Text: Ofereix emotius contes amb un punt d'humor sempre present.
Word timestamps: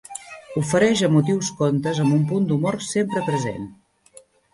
Ofereix 0.59 1.03
emotius 1.07 1.51
contes 1.59 1.99
amb 2.03 2.15
un 2.15 2.23
punt 2.31 2.47
d'humor 2.53 2.79
sempre 2.87 3.23
present. 3.29 3.69